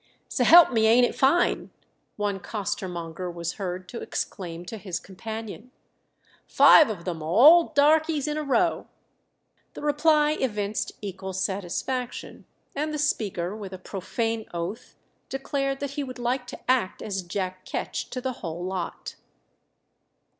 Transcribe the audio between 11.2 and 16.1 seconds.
satisfaction, and the speaker, with a profane oath, declared that he